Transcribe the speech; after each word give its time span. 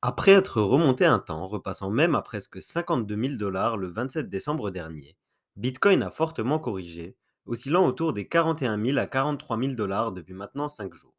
Après 0.00 0.30
être 0.30 0.62
remonté 0.62 1.04
un 1.04 1.18
temps, 1.18 1.48
repassant 1.48 1.90
même 1.90 2.14
à 2.14 2.22
presque 2.22 2.62
52 2.62 3.20
000 3.20 3.34
dollars 3.34 3.76
le 3.76 3.88
27 3.88 4.30
décembre 4.30 4.70
dernier, 4.70 5.16
Bitcoin 5.56 6.04
a 6.04 6.10
fortement 6.12 6.60
corrigé, 6.60 7.16
oscillant 7.46 7.84
autour 7.84 8.12
des 8.12 8.28
41 8.28 8.80
000 8.80 8.96
à 8.98 9.08
43 9.08 9.58
000 9.58 9.72
dollars 9.72 10.12
depuis 10.12 10.34
maintenant 10.34 10.68
5 10.68 10.94
jours. 10.94 11.16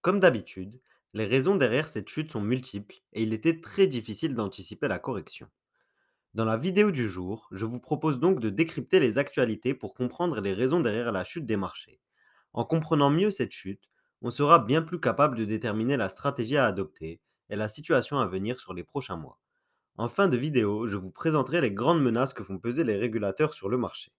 Comme 0.00 0.20
d'habitude, 0.20 0.80
les 1.12 1.24
raisons 1.24 1.56
derrière 1.56 1.88
cette 1.88 2.08
chute 2.08 2.30
sont 2.30 2.40
multiples 2.40 2.94
et 3.14 3.24
il 3.24 3.32
était 3.32 3.60
très 3.60 3.88
difficile 3.88 4.36
d'anticiper 4.36 4.86
la 4.86 5.00
correction. 5.00 5.48
Dans 6.34 6.44
la 6.44 6.56
vidéo 6.56 6.92
du 6.92 7.08
jour, 7.08 7.48
je 7.50 7.66
vous 7.66 7.80
propose 7.80 8.20
donc 8.20 8.38
de 8.38 8.48
décrypter 8.48 9.00
les 9.00 9.18
actualités 9.18 9.74
pour 9.74 9.92
comprendre 9.92 10.40
les 10.40 10.52
raisons 10.52 10.78
derrière 10.78 11.10
la 11.10 11.24
chute 11.24 11.46
des 11.46 11.56
marchés. 11.56 11.98
En 12.52 12.64
comprenant 12.64 13.10
mieux 13.10 13.32
cette 13.32 13.50
chute, 13.50 13.90
on 14.22 14.30
sera 14.30 14.60
bien 14.60 14.82
plus 14.82 15.00
capable 15.00 15.36
de 15.36 15.44
déterminer 15.44 15.96
la 15.96 16.08
stratégie 16.08 16.56
à 16.56 16.66
adopter 16.66 17.20
et 17.50 17.56
la 17.56 17.68
situation 17.68 18.18
à 18.18 18.26
venir 18.26 18.58
sur 18.58 18.74
les 18.74 18.84
prochains 18.84 19.16
mois. 19.16 19.38
En 19.96 20.08
fin 20.08 20.28
de 20.28 20.36
vidéo, 20.36 20.86
je 20.86 20.96
vous 20.96 21.12
présenterai 21.12 21.60
les 21.60 21.70
grandes 21.70 22.02
menaces 22.02 22.34
que 22.34 22.42
font 22.42 22.58
peser 22.58 22.82
les 22.82 22.96
régulateurs 22.96 23.54
sur 23.54 23.68
le 23.68 23.76
marché. 23.76 24.12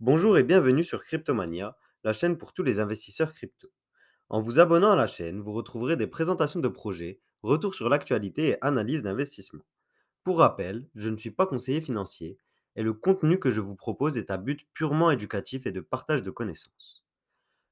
Bonjour 0.00 0.36
et 0.36 0.42
bienvenue 0.42 0.84
sur 0.84 1.02
Cryptomania, 1.02 1.78
la 2.04 2.12
chaîne 2.12 2.36
pour 2.36 2.52
tous 2.52 2.62
les 2.62 2.80
investisseurs 2.80 3.32
crypto. 3.32 3.68
En 4.28 4.42
vous 4.42 4.58
abonnant 4.58 4.90
à 4.90 4.96
la 4.96 5.06
chaîne, 5.06 5.40
vous 5.40 5.52
retrouverez 5.52 5.96
des 5.96 6.06
présentations 6.06 6.60
de 6.60 6.68
projets, 6.68 7.20
retours 7.42 7.74
sur 7.74 7.88
l'actualité 7.88 8.48
et 8.48 8.64
analyses 8.64 9.02
d'investissement. 9.02 9.64
Pour 10.22 10.40
rappel, 10.40 10.86
je 10.94 11.08
ne 11.08 11.16
suis 11.16 11.30
pas 11.30 11.46
conseiller 11.46 11.80
financier 11.80 12.36
et 12.74 12.82
le 12.82 12.92
contenu 12.92 13.38
que 13.38 13.50
je 13.50 13.62
vous 13.62 13.76
propose 13.76 14.18
est 14.18 14.30
à 14.30 14.36
but 14.36 14.68
purement 14.74 15.10
éducatif 15.10 15.66
et 15.66 15.72
de 15.72 15.80
partage 15.80 16.22
de 16.22 16.30
connaissances. 16.30 17.05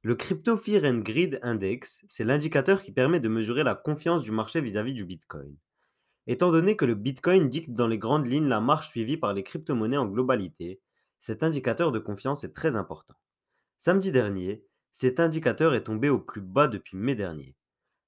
Le 0.07 0.15
Crypto 0.15 0.59
Fear 0.59 0.85
and 0.85 0.99
Greed 0.99 1.39
Index, 1.41 2.05
c'est 2.09 2.25
l'indicateur 2.25 2.83
qui 2.83 2.93
permet 2.93 3.21
de 3.21 3.31
mesurer 3.31 3.65
la 3.65 3.75
confiance 3.75 4.23
du 4.23 4.33
marché 4.33 4.61
vis-à-vis 4.61 4.93
du 4.93 5.07
Bitcoin. 5.07 5.57
Étant 6.27 6.51
donné 6.51 6.77
que 6.77 6.85
le 6.85 6.95
Bitcoin 6.95 7.49
dicte 7.49 7.71
dans 7.71 7.87
les 7.87 7.97
grandes 7.97 8.27
lignes 8.27 8.49
la 8.49 8.61
marche 8.61 8.89
suivie 8.89 9.17
par 9.17 9.33
les 9.33 9.43
crypto-monnaies 9.43 9.97
en 9.97 10.05
globalité, 10.05 10.83
cet 11.21 11.43
indicateur 11.43 11.91
de 11.91 11.99
confiance 11.99 12.45
est 12.45 12.53
très 12.53 12.77
important. 12.77 13.15
Samedi 13.79 14.13
dernier, 14.13 14.63
cet 14.93 15.21
indicateur 15.21 15.73
est 15.73 15.85
tombé 15.85 16.11
au 16.11 16.21
plus 16.21 16.43
bas 16.43 16.69
depuis 16.69 16.99
mai 16.99 17.15
dernier. 17.15 17.57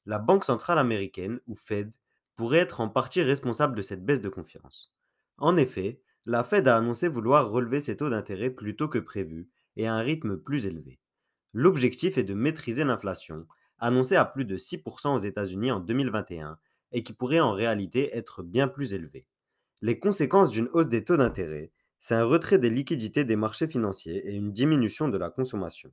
La 0.04 0.18
Banque 0.18 0.44
centrale 0.44 0.78
américaine, 0.78 1.40
ou 1.46 1.54
Fed, 1.54 1.90
pourrait 2.34 2.58
être 2.58 2.82
en 2.82 2.90
partie 2.90 3.22
responsable 3.22 3.74
de 3.74 3.80
cette 3.80 4.04
baisse 4.04 4.20
de 4.20 4.28
confiance. 4.28 4.94
En 5.38 5.56
effet, 5.56 6.02
la 6.26 6.44
Fed 6.44 6.68
a 6.68 6.76
annoncé 6.76 7.08
vouloir 7.08 7.48
relever 7.48 7.80
ses 7.80 7.96
taux 7.96 8.10
d'intérêt 8.10 8.50
plus 8.50 8.76
tôt 8.76 8.88
que 8.88 8.98
prévu 8.98 9.48
et 9.76 9.86
à 9.86 9.94
un 9.94 10.00
rythme 10.00 10.36
plus 10.36 10.66
élevé. 10.66 11.00
L'objectif 11.58 12.18
est 12.18 12.22
de 12.22 12.34
maîtriser 12.34 12.84
l'inflation, 12.84 13.46
annoncée 13.78 14.14
à 14.14 14.26
plus 14.26 14.44
de 14.44 14.58
6% 14.58 15.14
aux 15.14 15.18
États-Unis 15.24 15.72
en 15.72 15.80
2021 15.80 16.58
et 16.92 17.02
qui 17.02 17.14
pourrait 17.14 17.40
en 17.40 17.52
réalité 17.52 18.14
être 18.14 18.42
bien 18.42 18.68
plus 18.68 18.92
élevée. 18.92 19.24
Les 19.80 19.98
conséquences 19.98 20.50
d'une 20.50 20.68
hausse 20.74 20.90
des 20.90 21.02
taux 21.02 21.16
d'intérêt, 21.16 21.72
c'est 21.98 22.14
un 22.14 22.26
retrait 22.26 22.58
des 22.58 22.68
liquidités 22.68 23.24
des 23.24 23.36
marchés 23.36 23.68
financiers 23.68 24.28
et 24.28 24.34
une 24.34 24.52
diminution 24.52 25.08
de 25.08 25.16
la 25.16 25.30
consommation. 25.30 25.90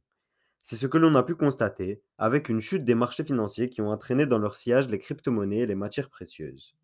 C'est 0.61 0.75
ce 0.75 0.85
que 0.85 0.97
l'on 0.97 1.15
a 1.15 1.23
pu 1.23 1.33
constater 1.33 2.01
avec 2.17 2.49
une 2.49 2.59
chute 2.59 2.83
des 2.83 2.93
marchés 2.93 3.23
financiers 3.23 3.69
qui 3.69 3.79
ont 3.79 3.89
entraîné 3.89 4.25
dans 4.25 4.39
leur 4.39 4.57
sillage 4.57 4.89
les 4.89 4.99
crypto-monnaies 4.99 5.59
et 5.59 5.65
les 5.65 5.75
matières 5.75 6.09
précieuses. 6.09 6.75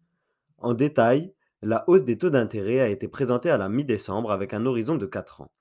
En 0.58 0.74
détail, 0.74 1.34
la 1.62 1.84
hausse 1.90 2.06
des 2.06 2.18
taux 2.18 2.30
d'intérêt 2.30 2.80
a 2.80 2.88
été 2.88 3.10
présentée 3.10 3.50
à 3.50 3.58
la 3.58 3.68
mi-décembre 3.68 4.32
avec 4.32 4.54
un 4.54 4.66
horizon 4.66 4.96
de 4.96 5.06
4 5.06 5.42
ans. 5.42 5.52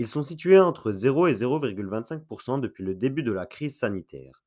Ils 0.00 0.06
sont 0.06 0.22
situés 0.22 0.60
entre 0.60 0.92
0 0.92 1.26
et 1.26 1.32
0,25% 1.32 2.60
depuis 2.60 2.84
le 2.84 2.94
début 2.94 3.24
de 3.24 3.32
la 3.32 3.46
crise 3.46 3.80
sanitaire. 3.80 4.44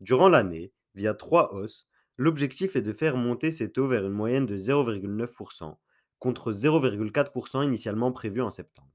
Durant 0.00 0.30
l'année, 0.30 0.72
via 0.94 1.12
trois 1.12 1.52
hausses, 1.52 1.86
l'objectif 2.16 2.74
est 2.74 2.80
de 2.80 2.94
faire 2.94 3.18
monter 3.18 3.50
ces 3.50 3.70
taux 3.70 3.86
vers 3.86 4.06
une 4.06 4.14
moyenne 4.14 4.46
de 4.46 4.56
0,9% 4.56 5.76
contre 6.18 6.52
0,4% 6.52 7.62
initialement 7.62 8.12
prévu 8.12 8.40
en 8.40 8.50
septembre. 8.50 8.88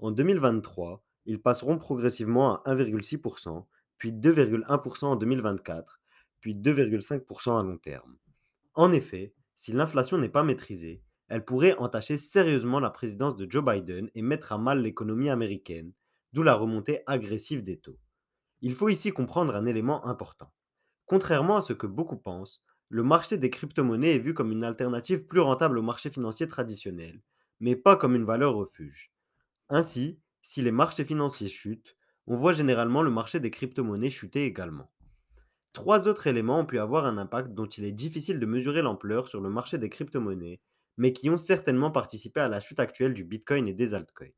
En 0.00 0.10
2023, 0.10 1.04
ils 1.26 1.40
passeront 1.40 1.78
progressivement 1.78 2.60
à 2.62 2.74
1,6%, 2.74 3.66
puis 3.98 4.10
2,1% 4.10 5.04
en 5.04 5.14
2024, 5.14 6.00
puis 6.40 6.56
2,5% 6.56 7.60
à 7.60 7.62
long 7.62 7.78
terme. 7.78 8.16
En 8.74 8.90
effet, 8.90 9.32
si 9.54 9.70
l'inflation 9.70 10.18
n'est 10.18 10.28
pas 10.28 10.42
maîtrisée, 10.42 11.04
elle 11.30 11.44
pourrait 11.44 11.76
entacher 11.78 12.18
sérieusement 12.18 12.80
la 12.80 12.90
présidence 12.90 13.36
de 13.36 13.48
Joe 13.48 13.64
Biden 13.64 14.10
et 14.16 14.20
mettre 14.20 14.52
à 14.52 14.58
mal 14.58 14.82
l'économie 14.82 15.30
américaine, 15.30 15.92
d'où 16.32 16.42
la 16.42 16.54
remontée 16.54 17.02
agressive 17.06 17.62
des 17.62 17.78
taux. 17.78 17.98
Il 18.62 18.74
faut 18.74 18.88
ici 18.88 19.12
comprendre 19.12 19.54
un 19.54 19.64
élément 19.64 20.04
important. 20.06 20.52
Contrairement 21.06 21.56
à 21.56 21.60
ce 21.62 21.72
que 21.72 21.86
beaucoup 21.86 22.16
pensent, 22.16 22.62
le 22.88 23.04
marché 23.04 23.38
des 23.38 23.48
crypto-monnaies 23.48 24.16
est 24.16 24.18
vu 24.18 24.34
comme 24.34 24.50
une 24.50 24.64
alternative 24.64 25.26
plus 25.26 25.40
rentable 25.40 25.78
au 25.78 25.82
marché 25.82 26.10
financier 26.10 26.48
traditionnel, 26.48 27.22
mais 27.60 27.76
pas 27.76 27.96
comme 27.96 28.16
une 28.16 28.24
valeur 28.24 28.54
refuge. 28.54 29.12
Ainsi, 29.68 30.18
si 30.42 30.62
les 30.62 30.72
marchés 30.72 31.04
financiers 31.04 31.48
chutent, 31.48 31.96
on 32.26 32.36
voit 32.36 32.54
généralement 32.54 33.02
le 33.02 33.10
marché 33.10 33.38
des 33.38 33.52
crypto-monnaies 33.52 34.10
chuter 34.10 34.46
également. 34.46 34.88
Trois 35.72 36.08
autres 36.08 36.26
éléments 36.26 36.58
ont 36.58 36.66
pu 36.66 36.80
avoir 36.80 37.06
un 37.06 37.18
impact 37.18 37.54
dont 37.54 37.66
il 37.66 37.84
est 37.84 37.92
difficile 37.92 38.40
de 38.40 38.46
mesurer 38.46 38.82
l'ampleur 38.82 39.28
sur 39.28 39.40
le 39.40 39.48
marché 39.48 39.78
des 39.78 39.88
crypto-monnaies, 39.88 40.60
mais 41.00 41.14
qui 41.14 41.30
ont 41.30 41.38
certainement 41.38 41.90
participé 41.90 42.40
à 42.40 42.48
la 42.48 42.60
chute 42.60 42.78
actuelle 42.78 43.14
du 43.14 43.24
Bitcoin 43.24 43.66
et 43.66 43.72
des 43.72 43.94
altcoins. 43.94 44.34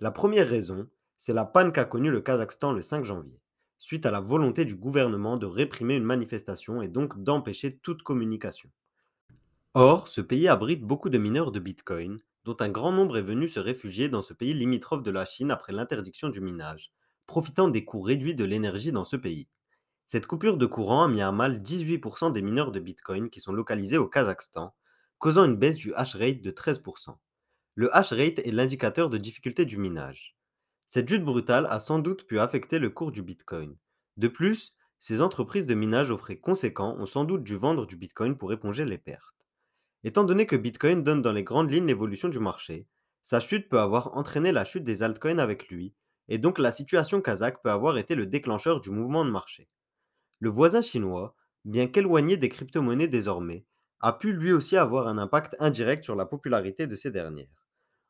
La 0.00 0.10
première 0.10 0.48
raison, 0.48 0.88
c'est 1.16 1.32
la 1.32 1.44
panne 1.44 1.70
qu'a 1.70 1.84
connue 1.84 2.10
le 2.10 2.20
Kazakhstan 2.20 2.72
le 2.72 2.82
5 2.82 3.04
janvier, 3.04 3.40
suite 3.78 4.04
à 4.04 4.10
la 4.10 4.18
volonté 4.18 4.64
du 4.64 4.74
gouvernement 4.74 5.36
de 5.36 5.46
réprimer 5.46 5.94
une 5.94 6.02
manifestation 6.02 6.82
et 6.82 6.88
donc 6.88 7.22
d'empêcher 7.22 7.76
toute 7.78 8.02
communication. 8.02 8.70
Or, 9.74 10.08
ce 10.08 10.20
pays 10.20 10.48
abrite 10.48 10.82
beaucoup 10.82 11.10
de 11.10 11.18
mineurs 11.18 11.52
de 11.52 11.60
Bitcoin, 11.60 12.18
dont 12.44 12.56
un 12.58 12.70
grand 12.70 12.90
nombre 12.90 13.16
est 13.16 13.22
venu 13.22 13.48
se 13.48 13.60
réfugier 13.60 14.08
dans 14.08 14.22
ce 14.22 14.34
pays 14.34 14.52
limitrophe 14.52 15.04
de 15.04 15.12
la 15.12 15.24
Chine 15.24 15.52
après 15.52 15.72
l'interdiction 15.72 16.28
du 16.28 16.40
minage, 16.40 16.90
profitant 17.28 17.68
des 17.68 17.84
coûts 17.84 18.02
réduits 18.02 18.34
de 18.34 18.44
l'énergie 18.44 18.90
dans 18.90 19.04
ce 19.04 19.14
pays. 19.14 19.46
Cette 20.06 20.26
coupure 20.26 20.56
de 20.56 20.66
courant 20.66 21.04
a 21.04 21.08
mis 21.08 21.22
à 21.22 21.30
mal 21.30 21.62
18% 21.62 22.32
des 22.32 22.42
mineurs 22.42 22.72
de 22.72 22.80
Bitcoin 22.80 23.30
qui 23.30 23.38
sont 23.38 23.52
localisés 23.52 23.96
au 23.96 24.08
Kazakhstan, 24.08 24.74
causant 25.18 25.44
une 25.44 25.56
baisse 25.56 25.76
du 25.76 25.94
hash 25.94 26.16
rate 26.16 26.40
de 26.40 26.50
13%. 26.50 27.16
Le 27.74 27.94
hash 27.94 28.12
rate 28.12 28.38
est 28.38 28.52
l'indicateur 28.52 29.08
de 29.08 29.18
difficulté 29.18 29.64
du 29.64 29.76
minage. 29.76 30.36
Cette 30.86 31.08
chute 31.08 31.24
brutale 31.24 31.66
a 31.70 31.80
sans 31.80 31.98
doute 31.98 32.26
pu 32.26 32.38
affecter 32.38 32.78
le 32.78 32.90
cours 32.90 33.10
du 33.10 33.22
Bitcoin. 33.22 33.76
De 34.16 34.28
plus, 34.28 34.76
ces 34.98 35.20
entreprises 35.20 35.66
de 35.66 35.74
minage 35.74 36.10
aux 36.10 36.18
frais 36.18 36.38
conséquents 36.38 36.96
ont 36.98 37.06
sans 37.06 37.24
doute 37.24 37.42
dû 37.42 37.56
vendre 37.56 37.86
du 37.86 37.96
Bitcoin 37.96 38.36
pour 38.36 38.52
éponger 38.52 38.84
les 38.84 38.98
pertes. 38.98 39.34
Étant 40.04 40.24
donné 40.24 40.46
que 40.46 40.56
Bitcoin 40.56 41.02
donne 41.02 41.22
dans 41.22 41.32
les 41.32 41.44
grandes 41.44 41.72
lignes 41.72 41.86
l'évolution 41.86 42.28
du 42.28 42.38
marché, 42.38 42.86
sa 43.22 43.40
chute 43.40 43.68
peut 43.68 43.80
avoir 43.80 44.16
entraîné 44.16 44.52
la 44.52 44.64
chute 44.64 44.84
des 44.84 45.02
altcoins 45.02 45.38
avec 45.38 45.68
lui, 45.68 45.94
et 46.28 46.38
donc 46.38 46.58
la 46.58 46.72
situation 46.72 47.20
kazakh 47.20 47.62
peut 47.62 47.70
avoir 47.70 47.98
été 47.98 48.14
le 48.14 48.26
déclencheur 48.26 48.80
du 48.80 48.90
mouvement 48.90 49.24
de 49.24 49.30
marché. 49.30 49.68
Le 50.40 50.50
voisin 50.50 50.82
chinois, 50.82 51.34
bien 51.64 51.86
qu'éloigné 51.86 52.36
des 52.36 52.50
crypto-monnaies 52.50 53.08
désormais, 53.08 53.64
a 54.04 54.12
pu 54.12 54.34
lui 54.34 54.52
aussi 54.52 54.76
avoir 54.76 55.08
un 55.08 55.16
impact 55.16 55.56
indirect 55.60 56.04
sur 56.04 56.14
la 56.14 56.26
popularité 56.26 56.86
de 56.86 56.94
ces 56.94 57.10
dernières. 57.10 57.64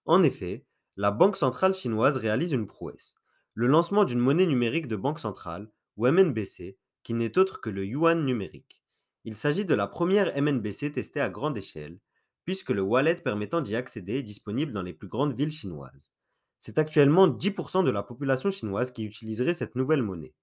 En 0.06 0.24
effet, 0.24 0.66
la 0.96 1.12
Banque 1.12 1.36
centrale 1.36 1.72
chinoise 1.72 2.16
réalise 2.16 2.50
une 2.50 2.66
prouesse, 2.66 3.14
le 3.54 3.68
lancement 3.68 4.02
d'une 4.02 4.18
monnaie 4.18 4.48
numérique 4.48 4.88
de 4.88 4.96
banque 4.96 5.20
centrale, 5.20 5.70
ou 5.96 6.08
MNBC, 6.08 6.76
qui 7.04 7.14
n'est 7.14 7.38
autre 7.38 7.60
que 7.60 7.70
le 7.70 7.86
yuan 7.86 8.24
numérique. 8.24 8.82
Il 9.22 9.36
s'agit 9.36 9.64
de 9.64 9.74
la 9.74 9.86
première 9.86 10.34
MNBC 10.36 10.90
testée 10.90 11.20
à 11.20 11.30
grande 11.30 11.56
échelle, 11.56 12.00
puisque 12.44 12.70
le 12.70 12.82
wallet 12.82 13.14
permettant 13.14 13.60
d'y 13.60 13.76
accéder 13.76 14.14
est 14.14 14.24
disponible 14.24 14.72
dans 14.72 14.82
les 14.82 14.94
plus 14.94 15.06
grandes 15.06 15.36
villes 15.36 15.52
chinoises. 15.52 16.10
C'est 16.58 16.80
actuellement 16.80 17.28
10% 17.28 17.84
de 17.84 17.92
la 17.92 18.02
population 18.02 18.50
chinoise 18.50 18.90
qui 18.90 19.04
utiliserait 19.04 19.54
cette 19.54 19.76
nouvelle 19.76 20.02
monnaie. 20.02 20.34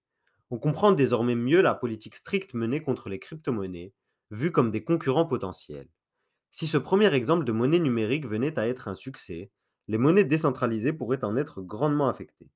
On 0.50 0.59
comprend 0.59 0.94
désormais 0.94 1.35
mieux 1.35 1.61
la 1.61 1.75
politique 1.75 2.16
stricte 2.16 2.53
menée 2.53 2.81
contre 2.81 3.09
les 3.09 3.19
crypto-monnaies, 3.19 3.94
vues 4.31 4.52
comme 4.52 4.72
des 4.72 4.84
concurrents 4.84 5.25
potentiels. 5.25 5.90
Si 6.50 6.66
ce 6.66 6.78
premier 6.78 7.14
exemple 7.14 7.46
de 7.46 7.52
monnaie 7.52 7.79
numérique 7.79 8.28
venait 8.28 8.58
à 8.58 8.67
être 8.67 8.88
un 8.88 8.94
succès, 8.94 9.52
les 9.88 9.97
monnaies 9.97 10.23
décentralisées 10.23 10.94
pourraient 10.94 11.23
en 11.23 11.38
être 11.38 11.61
grandement 11.61 12.08
affectées. 12.08 12.50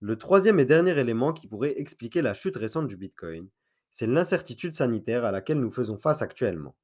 Le 0.00 0.16
troisième 0.16 0.58
et 0.58 0.64
dernier 0.64 0.98
élément 0.98 1.32
qui 1.32 1.46
pourrait 1.46 1.78
expliquer 1.78 2.22
la 2.22 2.34
chute 2.34 2.56
récente 2.56 2.88
du 2.88 2.96
Bitcoin, 2.96 3.48
c'est 3.90 4.06
l'incertitude 4.06 4.74
sanitaire 4.74 5.24
à 5.24 5.30
laquelle 5.30 5.60
nous 5.60 5.70
faisons 5.70 5.98
face 5.98 6.22
actuellement. 6.22 6.74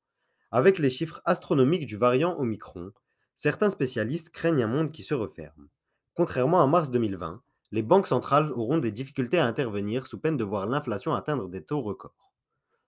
Avec 0.51 0.79
les 0.79 0.91
chiffres 0.91 1.21
astronomiques 1.25 1.87
du 1.87 1.97
variant 1.97 2.39
Omicron, 2.39 2.93
certains 3.35 3.71
spécialistes 3.71 4.31
craignent 4.31 4.63
un 4.63 4.69
monde 4.69 4.93
qui 4.93 5.03
se 5.03 5.15
referme. 5.15 5.69
Contrairement 6.15 6.63
à 6.63 6.67
mars 6.67 6.91
2020, 6.91 7.43
les 7.73 7.83
banques 7.83 8.07
centrales 8.07 8.53
auront 8.53 8.79
des 8.79 8.93
difficultés 8.93 9.39
à 9.39 9.47
intervenir 9.47 10.07
sous 10.07 10.19
peine 10.19 10.37
de 10.37 10.45
voir 10.45 10.67
l'inflation 10.67 11.15
atteindre 11.15 11.49
des 11.49 11.65
taux 11.65 11.81
records. 11.81 12.33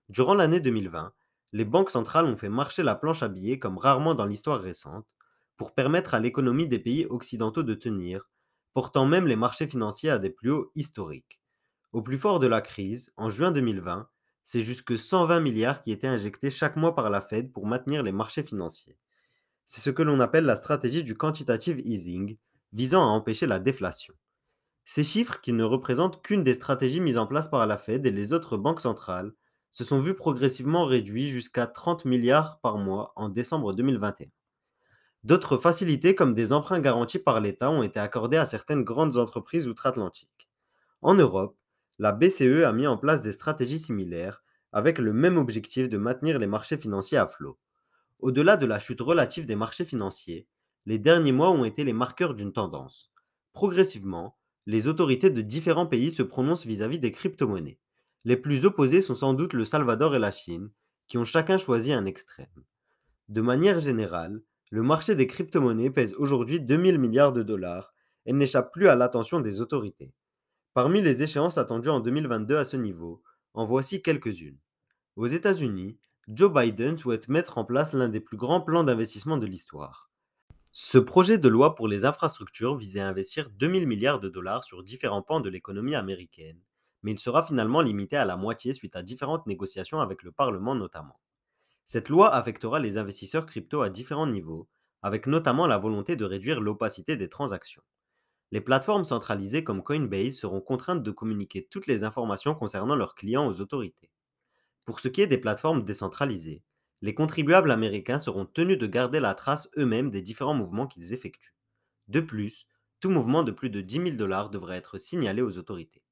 Durant 0.09 0.35
l'année 0.35 0.61
2020, 0.61 1.13
les 1.53 1.65
banques 1.65 1.91
centrales 1.91 2.27
ont 2.27 2.37
fait 2.37 2.49
marcher 2.49 2.83
la 2.83 2.95
planche 2.95 3.23
à 3.23 3.29
billets 3.29 3.59
comme 3.59 3.79
rarement 3.79 4.15
dans 4.15 4.27
l'histoire 4.27 4.61
récente, 4.61 5.15
pour 5.57 5.75
permettre 5.75 6.15
à 6.15 6.21
l'économie 6.21 6.69
des 6.69 6.79
pays 6.79 7.07
occidentaux 7.11 7.63
de 7.63 7.75
tenir, 7.75 8.31
portant 8.73 9.05
même 9.05 9.27
les 9.27 9.37
marchés 9.37 9.67
financiers 9.67 10.11
à 10.11 10.19
des 10.19 10.31
plus 10.31 10.51
hauts 10.51 10.71
historiques. 10.75 11.41
Au 11.93 12.03
plus 12.03 12.19
fort 12.19 12.39
de 12.39 12.47
la 12.47 12.61
crise, 12.61 13.13
en 13.17 13.31
juin 13.31 13.51
2020, 13.51 14.09
c'est 14.43 14.63
jusque 14.63 14.99
120 14.99 15.41
milliards 15.41 15.83
qui 15.83 15.93
étaient 15.93 16.07
injectés 16.07 16.51
chaque 16.51 16.77
mois 16.77 16.95
par 16.95 17.11
la 17.11 17.21
Fed 17.21 17.53
pour 17.53 17.67
maintenir 17.67 18.03
les 18.03 18.13
marchés 18.13 18.43
financiers. 18.43 18.97
C'est 19.67 19.81
ce 19.81 19.91
que 19.91 20.03
l'on 20.03 20.21
appelle 20.21 20.45
la 20.45 20.57
stratégie 20.57 21.03
du 21.03 21.17
quantitative 21.17 21.81
easing, 21.85 22.37
visant 22.73 23.03
à 23.03 23.07
empêcher 23.13 23.47
la 23.47 23.59
déflation. 23.59 24.15
Ces 24.85 25.05
chiffres, 25.05 25.41
qui 25.41 25.53
ne 25.53 25.65
représentent 25.65 26.23
qu'une 26.23 26.43
des 26.43 26.55
stratégies 26.55 27.01
mises 27.01 27.19
en 27.19 27.27
place 27.27 27.49
par 27.49 27.67
la 27.67 27.79
Fed 27.79 28.07
et 28.07 28.11
les 28.11 28.33
autres 28.33 28.57
banques 28.57 28.81
centrales, 28.81 29.33
se 29.71 29.85
sont 29.85 30.01
vus 30.01 30.15
progressivement 30.15 30.85
réduits 30.85 31.29
jusqu'à 31.29 31.67
30 31.67 32.05
milliards 32.05 32.59
par 32.61 32.79
mois 32.79 33.13
en 33.17 33.29
décembre 33.29 33.73
2021. 33.73 34.29
D'autres 35.23 35.59
facilités 35.59 36.15
comme 36.15 36.35
des 36.35 36.53
emprunts 36.53 36.81
garantis 36.81 37.19
par 37.19 37.41
l'État 37.41 37.71
ont 37.71 37.83
été 37.83 38.01
accordés 38.01 38.39
à 38.39 38.47
certaines 38.47 38.85
grandes 38.85 39.17
entreprises 39.17 39.69
outre-Atlantique. 39.69 40.49
En 41.03 41.15
Europe, 41.15 41.57
la 41.99 42.13
BCE 42.13 42.65
a 42.65 42.73
mis 42.73 42.87
en 42.87 42.97
place 42.97 43.21
des 43.21 43.33
stratégies 43.33 43.79
similaires 43.79 44.43
avec 44.73 44.99
le 44.99 45.13
même 45.13 45.37
objectif 45.37 45.89
de 45.89 45.99
maintenir 45.99 46.39
les 46.39 46.47
marchés 46.47 46.79
financiers 46.79 47.19
à 47.19 47.27
flot. 47.27 47.59
Au-delà 48.21 48.57
de 48.57 48.67
la 48.67 48.79
chute 48.79 49.01
relative 49.01 49.47
des 49.47 49.57
marchés 49.57 49.85
financiers, 49.85 50.47
les 50.87 50.99
derniers 50.99 51.33
mois 51.33 51.51
ont 51.51 51.65
été 51.65 51.85
les 51.85 51.93
marqueurs 51.93 52.35
d'une 52.35 52.53
tendance. 52.53 53.13
Progressivement, 53.53 54.37
les 54.67 54.89
autorités 54.89 55.31
de 55.31 55.43
différents 55.43 55.87
pays 55.87 56.15
se 56.15 56.23
prononcent 56.23 56.67
vis-à-vis 56.67 56.99
des 56.99 57.13
crypto-monnaies. 57.13 57.79
Les 58.25 58.37
plus 58.37 58.67
opposés 58.67 59.01
sont 59.01 59.15
sans 59.15 59.33
doute 59.33 59.55
le 59.55 59.65
Salvador 59.65 60.15
et 60.15 60.19
la 60.19 60.31
Chine, 60.31 60.71
qui 61.09 61.17
ont 61.17 61.25
chacun 61.25 61.57
choisi 61.57 61.93
un 61.93 62.05
extrême. 62.05 62.65
De 63.29 63.41
manière 63.41 63.81
générale, 63.81 64.43
le 64.71 64.83
marché 64.83 65.15
des 65.15 65.27
crypto-monnaies 65.27 65.91
pèse 65.91 66.15
aujourd'hui 66.15 66.61
2000 66.61 66.99
milliards 66.99 67.33
de 67.33 67.43
dollars 67.43 67.95
et 68.27 68.33
n'échappe 68.33 68.73
plus 68.73 68.89
à 68.89 68.95
l'attention 68.95 69.41
des 69.41 69.61
autorités. 69.61 70.13
Parmi 70.75 71.01
les 71.01 71.23
échéances 71.23 71.59
attendues 71.59 71.89
en 71.89 72.01
2022 72.01 72.57
à 72.57 72.65
ce 72.65 72.77
niveau, 72.77 73.23
en 73.55 73.65
voici 73.65 74.03
quelques-unes. 74.03 74.59
Aux 75.17 75.27
États-Unis, 75.27 75.99
Joe 76.29 76.53
Biden 76.53 76.99
souhaite 76.99 77.29
mettre 77.29 77.59
en 77.59 77.65
place 77.65 77.93
l'un 77.93 78.09
des 78.09 78.21
plus 78.21 78.37
grands 78.37 78.61
plans 78.61 78.85
d'investissement 78.85 79.39
de 79.39 79.47
l'histoire. 79.47 80.11
Ce 80.71 80.99
projet 80.99 81.39
de 81.39 81.49
loi 81.49 81.75
pour 81.75 81.89
les 81.89 82.05
infrastructures 82.05 82.77
visait 82.77 83.01
à 83.01 83.09
investir 83.09 83.51
2000 83.51 83.89
milliards 83.89 84.21
de 84.21 84.29
dollars 84.29 84.63
sur 84.63 84.85
différents 84.85 85.23
pans 85.23 85.41
de 85.41 85.51
l'économie 85.51 85.97
américaine, 85.97 86.61
mais 87.03 87.13
il 87.13 87.19
sera 87.19 87.43
finalement 87.43 87.81
limité 87.81 88.17
à 88.17 88.25
la 88.25 88.37
moitié 88.37 88.73
suite 88.73 88.97
à 88.97 89.03
différentes 89.03 89.47
négociations 89.47 90.01
avec 90.01 90.23
le 90.23 90.33
Parlement 90.33 90.75
notamment. 90.75 91.21
Cette 91.85 92.09
loi 92.09 92.33
affectera 92.35 92.79
les 92.79 92.99
investisseurs 92.99 93.47
crypto 93.47 93.83
à 93.83 93.91
différents 93.91 94.27
niveaux, 94.27 94.69
avec 95.03 95.27
notamment 95.27 95.67
la 95.67 95.79
volonté 95.79 96.17
de 96.17 96.25
réduire 96.25 96.61
l'opacité 96.61 97.17
des 97.17 97.29
transactions. 97.29 97.83
Les 98.53 98.61
plateformes 98.61 99.05
centralisées 99.05 99.65
comme 99.65 99.83
Coinbase 99.83 100.37
seront 100.37 100.61
contraintes 100.61 101.03
de 101.03 101.11
communiquer 101.11 101.67
toutes 101.71 101.87
les 101.87 102.05
informations 102.05 102.55
concernant 102.55 102.97
leurs 102.97 103.15
clients 103.15 103.47
aux 103.47 103.61
autorités. 103.61 104.11
Pour 104.85 105.01
ce 105.01 105.09
qui 105.09 105.23
est 105.23 105.27
des 105.27 105.39
plateformes 105.39 105.85
décentralisées, 105.85 106.63
les 107.03 107.15
contribuables 107.15 107.71
américains 107.71 108.19
seront 108.19 108.47
tenus 108.47 108.79
de 108.79 108.87
garder 108.87 109.21
la 109.21 109.35
trace 109.35 109.71
eux-mêmes 109.79 110.11
des 110.11 110.23
différents 110.23 110.55
mouvements 110.55 110.87
qu'ils 110.87 111.13
effectuent. 111.13 111.55
De 112.09 112.21
plus, 112.21 112.67
tout 113.01 113.11
mouvement 113.11 113.43
de 113.43 113.53
plus 113.53 113.71
de 113.71 113.81
10 113.81 113.95
000 113.97 114.11
dollars 114.17 114.51
devrait 114.51 114.77
être 114.77 114.99
signalé 114.99 115.43
aux 115.43 115.59
autorités. 115.59 116.03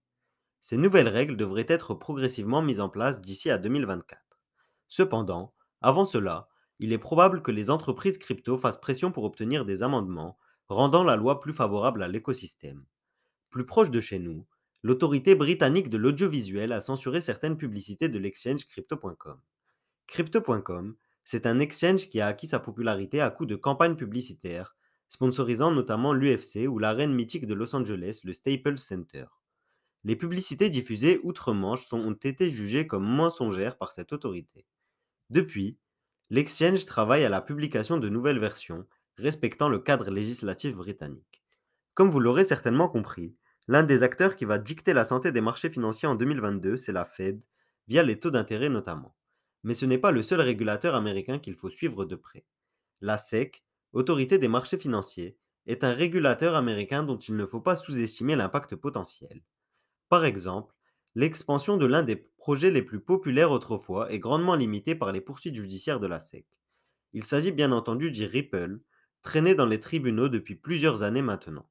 Ces 0.60 0.76
nouvelles 0.76 1.08
règles 1.08 1.36
devraient 1.36 1.66
être 1.68 1.94
progressivement 1.94 2.62
mises 2.62 2.80
en 2.80 2.88
place 2.88 3.20
d'ici 3.20 3.50
à 3.50 3.58
2024. 3.58 4.40
Cependant, 4.86 5.54
avant 5.80 6.04
cela, 6.04 6.48
il 6.80 6.92
est 6.92 6.98
probable 6.98 7.42
que 7.42 7.50
les 7.50 7.70
entreprises 7.70 8.18
crypto 8.18 8.58
fassent 8.58 8.80
pression 8.80 9.10
pour 9.10 9.24
obtenir 9.24 9.64
des 9.64 9.82
amendements, 9.82 10.38
rendant 10.68 11.04
la 11.04 11.16
loi 11.16 11.40
plus 11.40 11.52
favorable 11.52 12.02
à 12.02 12.08
l'écosystème. 12.08 12.84
Plus 13.50 13.66
proche 13.66 13.90
de 13.90 14.00
chez 14.00 14.18
nous, 14.18 14.46
l'autorité 14.82 15.34
britannique 15.34 15.90
de 15.90 15.96
l'audiovisuel 15.96 16.72
a 16.72 16.80
censuré 16.80 17.20
certaines 17.20 17.56
publicités 17.56 18.08
de 18.08 18.18
l'exchange 18.18 18.66
crypto.com. 18.66 19.40
Crypto.com, 20.06 20.96
c'est 21.24 21.46
un 21.46 21.58
exchange 21.58 22.08
qui 22.08 22.20
a 22.20 22.26
acquis 22.26 22.46
sa 22.46 22.60
popularité 22.60 23.20
à 23.20 23.30
coup 23.30 23.46
de 23.46 23.56
campagnes 23.56 23.96
publicitaires, 23.96 24.76
sponsorisant 25.08 25.70
notamment 25.70 26.12
l'UFC 26.12 26.66
ou 26.68 26.78
l'arène 26.78 27.14
mythique 27.14 27.46
de 27.46 27.54
Los 27.54 27.74
Angeles, 27.74 28.20
le 28.24 28.32
Staples 28.32 28.78
Center. 28.78 29.26
Les 30.08 30.16
publicités 30.16 30.70
diffusées 30.70 31.20
outre-Manche 31.22 31.92
ont 31.92 32.14
été 32.14 32.50
jugées 32.50 32.86
comme 32.86 33.04
mensongères 33.04 33.76
par 33.76 33.92
cette 33.92 34.14
autorité. 34.14 34.64
Depuis, 35.28 35.76
l'exchange 36.30 36.86
travaille 36.86 37.26
à 37.26 37.28
la 37.28 37.42
publication 37.42 37.98
de 37.98 38.08
nouvelles 38.08 38.38
versions 38.38 38.86
respectant 39.18 39.68
le 39.68 39.78
cadre 39.78 40.10
législatif 40.10 40.76
britannique. 40.76 41.44
Comme 41.92 42.08
vous 42.08 42.20
l'aurez 42.20 42.44
certainement 42.44 42.88
compris, 42.88 43.36
l'un 43.66 43.82
des 43.82 44.02
acteurs 44.02 44.34
qui 44.34 44.46
va 44.46 44.56
dicter 44.56 44.94
la 44.94 45.04
santé 45.04 45.30
des 45.30 45.42
marchés 45.42 45.68
financiers 45.68 46.08
en 46.08 46.14
2022, 46.14 46.78
c'est 46.78 46.92
la 46.92 47.04
Fed, 47.04 47.42
via 47.86 48.02
les 48.02 48.18
taux 48.18 48.30
d'intérêt 48.30 48.70
notamment. 48.70 49.14
Mais 49.62 49.74
ce 49.74 49.84
n'est 49.84 49.98
pas 49.98 50.10
le 50.10 50.22
seul 50.22 50.40
régulateur 50.40 50.94
américain 50.94 51.38
qu'il 51.38 51.54
faut 51.54 51.68
suivre 51.68 52.06
de 52.06 52.16
près. 52.16 52.46
La 53.02 53.18
SEC, 53.18 53.62
Autorité 53.92 54.38
des 54.38 54.48
marchés 54.48 54.78
financiers, 54.78 55.36
est 55.66 55.84
un 55.84 55.92
régulateur 55.92 56.54
américain 56.54 57.02
dont 57.02 57.18
il 57.18 57.36
ne 57.36 57.44
faut 57.44 57.60
pas 57.60 57.76
sous-estimer 57.76 58.36
l'impact 58.36 58.74
potentiel. 58.74 59.42
Par 60.08 60.24
exemple, 60.24 60.74
l'expansion 61.14 61.76
de 61.76 61.86
l'un 61.86 62.02
des 62.02 62.16
projets 62.16 62.70
les 62.70 62.82
plus 62.82 63.00
populaires 63.00 63.50
autrefois 63.50 64.10
est 64.10 64.18
grandement 64.18 64.54
limitée 64.54 64.94
par 64.94 65.12
les 65.12 65.20
poursuites 65.20 65.56
judiciaires 65.56 66.00
de 66.00 66.06
la 66.06 66.20
SEC. 66.20 66.46
Il 67.12 67.24
s'agit 67.24 67.52
bien 67.52 67.72
entendu 67.72 68.10
du 68.10 68.24
Ripple, 68.24 68.80
traîné 69.22 69.54
dans 69.54 69.66
les 69.66 69.80
tribunaux 69.80 70.28
depuis 70.28 70.54
plusieurs 70.54 71.02
années 71.02 71.22
maintenant. 71.22 71.68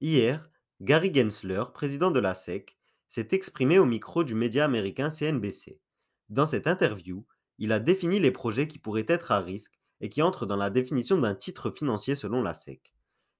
Hier, 0.00 0.48
Gary 0.80 1.12
Gensler, 1.14 1.64
président 1.74 2.10
de 2.10 2.20
la 2.20 2.34
SEC, 2.34 2.76
s'est 3.06 3.28
exprimé 3.32 3.78
au 3.78 3.84
micro 3.84 4.24
du 4.24 4.34
média 4.34 4.64
américain 4.64 5.10
CNBC. 5.10 5.80
Dans 6.28 6.46
cette 6.46 6.66
interview, 6.66 7.26
il 7.58 7.72
a 7.72 7.80
défini 7.80 8.20
les 8.20 8.30
projets 8.30 8.68
qui 8.68 8.78
pourraient 8.78 9.04
être 9.08 9.32
à 9.32 9.40
risque 9.40 9.78
et 10.00 10.08
qui 10.08 10.22
entrent 10.22 10.46
dans 10.46 10.56
la 10.56 10.70
définition 10.70 11.18
d'un 11.18 11.34
titre 11.34 11.70
financier 11.70 12.14
selon 12.14 12.42
la 12.42 12.54
SEC. 12.54 12.94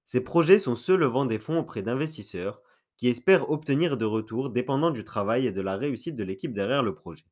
Ces 0.05 0.21
projets 0.21 0.59
sont 0.59 0.75
ceux 0.75 0.95
levant 0.95 1.25
des 1.25 1.39
fonds 1.39 1.57
auprès 1.57 1.81
d'investisseurs 1.81 2.61
qui 3.01 3.09
espèrent 3.09 3.49
obtenir 3.49 3.97
de 3.97 4.05
retours 4.05 4.51
dépendant 4.51 4.91
du 4.91 5.03
travail 5.03 5.47
et 5.47 5.51
de 5.51 5.61
la 5.61 5.75
réussite 5.75 6.15
de 6.15 6.23
l'équipe 6.23 6.53
derrière 6.53 6.83
le 6.83 6.93
projet. 6.93 7.25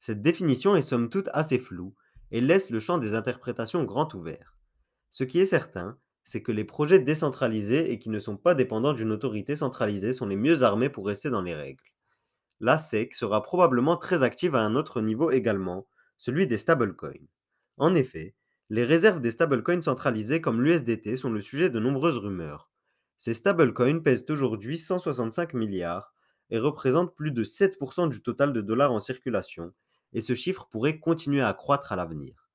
Cette 0.00 0.22
définition 0.22 0.74
est 0.74 0.82
somme 0.82 1.08
toute 1.08 1.28
assez 1.32 1.60
floue 1.60 1.94
et 2.32 2.40
laisse 2.40 2.70
le 2.70 2.80
champ 2.80 2.98
des 2.98 3.14
interprétations 3.14 3.84
grand 3.84 4.12
ouvert. 4.14 4.56
Ce 5.10 5.22
qui 5.22 5.38
est 5.38 5.46
certain, 5.46 5.96
c'est 6.24 6.42
que 6.42 6.52
les 6.52 6.64
projets 6.64 6.98
décentralisés 6.98 7.92
et 7.92 8.00
qui 8.00 8.10
ne 8.10 8.18
sont 8.18 8.36
pas 8.36 8.56
dépendants 8.56 8.92
d'une 8.92 9.12
autorité 9.12 9.54
centralisée 9.54 10.12
sont 10.12 10.26
les 10.26 10.36
mieux 10.36 10.64
armés 10.64 10.90
pour 10.90 11.06
rester 11.06 11.30
dans 11.30 11.42
les 11.42 11.54
règles 11.54 11.84
la 12.60 12.76
SEC 12.76 13.14
sera 13.14 13.42
probablement 13.42 13.96
très 13.96 14.22
active 14.22 14.54
à 14.54 14.62
un 14.62 14.74
autre 14.74 15.00
niveau 15.00 15.30
également, 15.30 15.86
celui 16.16 16.46
des 16.46 16.58
stablecoins. 16.58 17.28
En 17.76 17.94
effet, 17.94 18.34
les 18.68 18.84
réserves 18.84 19.20
des 19.20 19.30
stablecoins 19.30 19.82
centralisés 19.82 20.40
comme 20.40 20.60
l'USDT 20.62 21.16
sont 21.16 21.30
le 21.30 21.40
sujet 21.40 21.70
de 21.70 21.78
nombreuses 21.78 22.18
rumeurs. 22.18 22.67
Ces 23.18 23.34
stablecoins 23.34 24.00
pèsent 24.00 24.24
aujourd'hui 24.30 24.78
165 24.78 25.52
milliards 25.52 26.14
et 26.48 26.58
représentent 26.58 27.14
plus 27.14 27.32
de 27.32 27.44
7% 27.44 28.08
du 28.08 28.22
total 28.22 28.54
de 28.54 28.62
dollars 28.62 28.92
en 28.92 29.00
circulation, 29.00 29.74
et 30.14 30.22
ce 30.22 30.34
chiffre 30.34 30.66
pourrait 30.70 30.98
continuer 30.98 31.42
à 31.42 31.52
croître 31.52 31.92
à 31.92 31.96
l'avenir. 31.96 32.48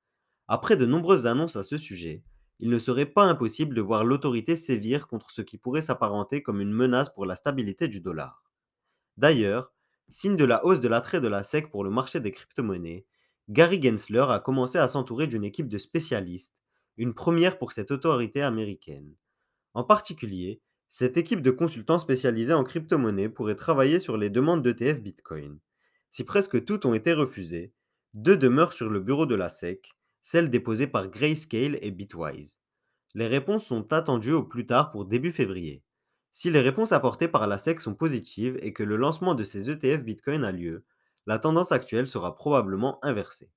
Après 0.48 0.75
de 0.75 0.88
nombreuses 0.88 1.27
annonces 1.27 1.55
à 1.55 1.62
ce 1.62 1.77
sujet, 1.77 2.24
il 2.60 2.72
ne 2.72 2.79
serait 2.79 3.05
pas 3.05 3.25
impossible 3.25 3.75
de 3.75 3.82
voir 3.82 4.03
l'autorité 4.03 4.55
sévir 4.55 5.08
contre 5.08 5.29
ce 5.29 5.43
qui 5.43 5.60
pourrait 5.60 5.84
s'apparenter 5.84 6.41
comme 6.41 6.62
une 6.62 6.74
menace 6.74 7.13
pour 7.13 7.27
la 7.27 7.36
stabilité 7.36 7.88
du 7.88 8.01
dollar. 8.01 8.43
D'ailleurs, 9.17 9.74
Signe 10.10 10.36
de 10.36 10.46
la 10.46 10.63
hausse 10.65 10.79
de 10.79 10.88
l'attrait 10.88 11.22
de 11.22 11.27
la 11.27 11.43
SEC 11.43 11.72
pour 11.72 11.84
le 11.84 11.89
marché 11.89 12.20
des 12.20 12.32
crypto-monnaies, 12.32 13.05
Gary 13.50 13.82
Gensler 13.82 14.25
a 14.29 14.39
commencé 14.39 14.77
à 14.77 14.88
s'entourer 14.88 15.27
d'une 15.27 15.43
équipe 15.43 15.67
de 15.67 15.77
spécialistes, 15.77 16.55
une 16.98 17.13
première 17.13 17.58
pour 17.58 17.72
cette 17.72 17.89
autorité 17.89 18.41
américaine. 18.41 19.15
En 19.74 19.84
particulier, 19.84 20.62
cette 20.88 21.18
équipe 21.18 21.42
de 21.42 21.51
consultants 21.51 21.98
spécialisés 21.98 22.53
en 22.53 22.63
crypto-monnaies 22.63 23.30
pourrait 23.30 23.56
travailler 23.56 24.00
sur 24.00 24.18
les 24.18 24.30
demandes 24.30 24.62
d'ETF 24.62 25.01
Bitcoin. 25.01 25.60
Si 26.12 26.24
presque 26.24 26.63
toutes 26.63 26.86
ont 26.86 26.94
été 26.94 27.13
refusées, 27.13 27.74
deux 28.13 28.38
demeurent 28.38 28.74
sur 28.74 28.89
le 28.89 29.00
bureau 29.00 29.25
de 29.25 29.34
la 29.34 29.50
SEC, 29.50 29.89
celles 30.22 30.51
déposées 30.51 30.86
par 30.86 31.08
Grayscale 31.08 31.80
et 31.82 31.89
Bitwise. 31.89 32.62
Les 33.15 33.27
réponses 33.27 33.65
sont 33.65 33.92
attendues 33.92 34.34
au 34.34 34.44
plus 34.44 34.68
tard 34.68 34.92
pour 34.92 35.06
début 35.06 35.32
février. 35.32 35.84
Si 36.32 36.51
les 36.51 36.62
réponses 36.62 36.92
apportées 36.92 37.27
par 37.27 37.48
la 37.48 37.58
SEC 37.58 37.82
sont 37.82 37.96
positives 37.96 38.58
et 38.62 38.74
que 38.74 38.84
le 38.84 38.96
lancement 38.96 39.34
de 39.34 39.44
ces 39.44 39.72
ETF 39.72 40.03
Bitcoin 40.03 40.44
a 40.44 40.51
lieu, 40.51 40.86
la 41.25 41.39
tendance 41.39 41.72
actuelle 41.72 42.08
sera 42.08 42.36
probablement 42.36 43.03
inversée. 43.03 43.51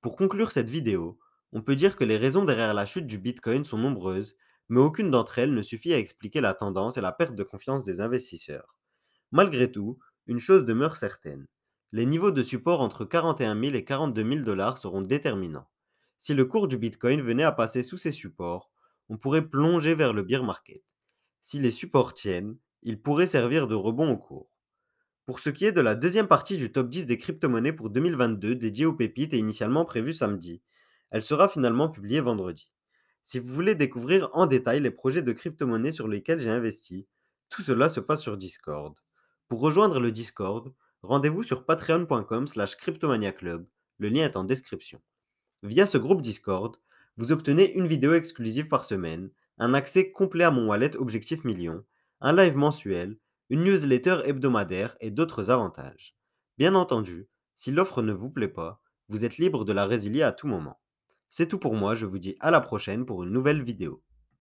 Pour 0.00 0.16
conclure 0.16 0.52
cette 0.52 0.70
vidéo, 0.70 1.18
on 1.52 1.62
peut 1.62 1.76
dire 1.76 1.96
que 1.96 2.04
les 2.04 2.16
raisons 2.16 2.44
derrière 2.44 2.74
la 2.74 2.86
chute 2.86 3.06
du 3.06 3.18
Bitcoin 3.18 3.64
sont 3.64 3.78
nombreuses, 3.78 4.36
mais 4.68 4.80
aucune 4.80 5.10
d'entre 5.10 5.38
elles 5.38 5.54
ne 5.54 5.62
suffit 5.62 5.94
à 5.94 5.98
expliquer 5.98 6.40
la 6.40 6.54
tendance 6.54 6.96
et 6.96 7.00
la 7.00 7.12
perte 7.12 7.34
de 7.34 7.42
confiance 7.42 7.84
des 7.84 8.00
investisseurs. 8.00 8.76
Malgré 9.30 9.70
tout, 9.70 9.98
une 10.26 10.38
chose 10.38 10.64
demeure 10.64 10.96
certaine. 10.96 11.46
Les 11.92 12.04
niveaux 12.04 12.30
de 12.30 12.42
support 12.42 12.80
entre 12.80 13.04
41 13.04 13.58
000 13.58 13.74
et 13.74 13.84
42 13.84 14.22
000 14.22 14.44
dollars 14.44 14.78
seront 14.78 15.00
déterminants. 15.00 15.68
Si 16.18 16.34
le 16.34 16.44
cours 16.44 16.68
du 16.68 16.76
Bitcoin 16.76 17.22
venait 17.22 17.44
à 17.44 17.52
passer 17.52 17.82
sous 17.82 17.96
ces 17.96 18.10
supports, 18.10 18.70
on 19.08 19.16
pourrait 19.16 19.48
plonger 19.48 19.94
vers 19.94 20.12
le 20.12 20.22
bear 20.22 20.44
market. 20.44 20.84
Si 21.40 21.58
les 21.58 21.70
supports 21.70 22.12
tiennent, 22.12 22.58
ils 22.82 23.00
pourraient 23.00 23.26
servir 23.26 23.68
de 23.68 23.74
rebond 23.74 24.10
au 24.10 24.18
cours. 24.18 24.50
Pour 25.24 25.40
ce 25.40 25.50
qui 25.50 25.64
est 25.64 25.72
de 25.72 25.80
la 25.80 25.94
deuxième 25.94 26.26
partie 26.26 26.56
du 26.56 26.72
top 26.72 26.88
10 26.88 27.06
des 27.06 27.18
crypto-monnaies 27.18 27.72
pour 27.72 27.90
2022 27.90 28.54
dédiée 28.54 28.86
aux 28.86 28.94
pépites 28.94 29.32
et 29.32 29.38
initialement 29.38 29.84
prévue 29.84 30.14
samedi, 30.14 30.62
elle 31.10 31.22
sera 31.22 31.48
finalement 31.48 31.88
publiée 31.88 32.20
vendredi. 32.20 32.70
Si 33.30 33.38
vous 33.38 33.54
voulez 33.54 33.74
découvrir 33.74 34.30
en 34.32 34.46
détail 34.46 34.80
les 34.80 34.90
projets 34.90 35.20
de 35.20 35.32
crypto-monnaies 35.32 35.92
sur 35.92 36.08
lesquels 36.08 36.40
j'ai 36.40 36.48
investi, 36.48 37.06
tout 37.50 37.60
cela 37.60 37.90
se 37.90 38.00
passe 38.00 38.22
sur 38.22 38.38
Discord. 38.38 38.94
Pour 39.48 39.60
rejoindre 39.60 40.00
le 40.00 40.10
Discord, 40.10 40.72
rendez-vous 41.02 41.42
sur 41.42 41.66
patreon.com 41.66 42.46
slash 42.46 42.76
cryptomaniaclub, 42.76 43.66
le 43.98 44.08
lien 44.08 44.24
est 44.24 44.36
en 44.36 44.44
description. 44.44 45.02
Via 45.62 45.84
ce 45.84 45.98
groupe 45.98 46.22
Discord, 46.22 46.76
vous 47.18 47.30
obtenez 47.30 47.70
une 47.74 47.86
vidéo 47.86 48.14
exclusive 48.14 48.68
par 48.68 48.86
semaine, 48.86 49.28
un 49.58 49.74
accès 49.74 50.10
complet 50.10 50.44
à 50.44 50.50
mon 50.50 50.66
wallet 50.66 50.96
Objectif 50.96 51.44
Million, 51.44 51.84
un 52.22 52.32
live 52.32 52.56
mensuel, 52.56 53.18
une 53.50 53.62
newsletter 53.62 54.22
hebdomadaire 54.24 54.96
et 55.02 55.10
d'autres 55.10 55.50
avantages. 55.50 56.16
Bien 56.56 56.74
entendu, 56.74 57.28
si 57.56 57.72
l'offre 57.72 58.00
ne 58.00 58.14
vous 58.14 58.30
plaît 58.30 58.48
pas, 58.48 58.80
vous 59.10 59.26
êtes 59.26 59.36
libre 59.36 59.66
de 59.66 59.74
la 59.74 59.84
résilier 59.84 60.22
à 60.22 60.32
tout 60.32 60.46
moment. 60.46 60.80
C'est 61.30 61.48
tout 61.48 61.58
pour 61.58 61.74
moi, 61.74 61.94
je 61.94 62.06
vous 62.06 62.18
dis 62.18 62.36
à 62.40 62.50
la 62.50 62.60
prochaine 62.60 63.04
pour 63.04 63.22
une 63.22 63.30
nouvelle 63.30 63.62
vidéo. 63.62 64.02